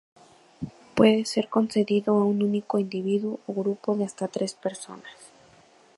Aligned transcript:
Puede 0.95 1.25
ser 1.25 1.47
concedido 1.47 2.15
a 2.15 2.23
un 2.23 2.41
único 2.41 2.79
individuo 2.79 3.39
o 3.45 3.53
grupo 3.53 3.95
de 3.95 4.03
hasta 4.03 4.27
tres 4.27 4.55
personas. 4.55 5.15